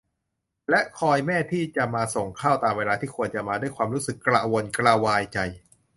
[0.71, 5.39] รอคอยแม่ที่จะมาส่งข้าวตามเวลาที่ควรจะมา ด้วยความรู้สึกกระวนกระวายใจ